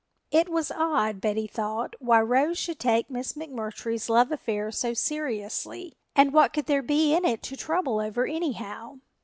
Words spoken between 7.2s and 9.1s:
it to trouble over, anyhow?